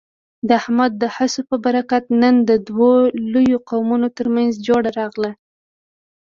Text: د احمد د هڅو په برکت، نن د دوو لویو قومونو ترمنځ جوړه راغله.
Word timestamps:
د 0.47 0.49
احمد 0.59 0.91
د 1.01 1.03
هڅو 1.15 1.41
په 1.49 1.55
برکت، 1.65 2.03
نن 2.21 2.35
د 2.49 2.51
دوو 2.67 2.91
لویو 3.31 3.57
قومونو 3.69 4.07
ترمنځ 4.17 4.51
جوړه 4.67 4.89
راغله. 4.99 5.31